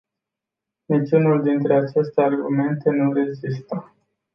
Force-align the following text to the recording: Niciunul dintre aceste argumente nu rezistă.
Niciunul 0.87 1.41
dintre 1.43 1.75
aceste 1.77 2.21
argumente 2.21 2.89
nu 2.89 3.13
rezistă. 3.13 3.93